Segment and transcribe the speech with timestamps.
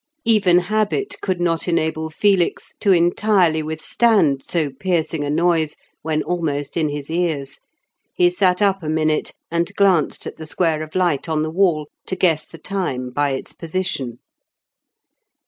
[0.25, 6.75] Even habit could not enable Felix to entirely withstand so piercing a noise when almost
[6.75, 7.59] in his ears.
[8.15, 11.87] He sat up a minute, and glanced at the square of light on the wall
[12.07, 14.17] to guess the time by its position.